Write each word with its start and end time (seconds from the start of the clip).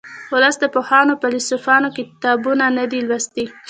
ولس 0.33 0.55
د 0.59 0.65
پوهانو 0.75 1.11
او 1.15 1.19
فیلسوفانو 1.21 1.93
کتابونه 1.97 2.65
نه 2.77 2.85
دي 2.91 2.99
لوستي 3.07 3.45